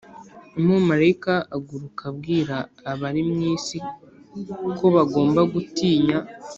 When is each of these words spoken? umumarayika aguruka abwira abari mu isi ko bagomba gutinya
umumarayika 0.59 1.33
aguruka 1.55 2.01
abwira 2.11 2.55
abari 2.91 3.21
mu 3.29 3.37
isi 3.53 3.77
ko 4.77 4.85
bagomba 4.95 5.41
gutinya 5.53 6.17